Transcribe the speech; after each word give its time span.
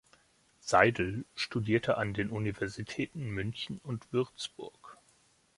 Seydel 0.61 1.25
studierte 1.35 1.95
an 1.97 2.15
den 2.15 2.31
Universitäten 2.31 3.29
München 3.29 3.77
und 3.83 4.11
Würzburg. 4.11 4.97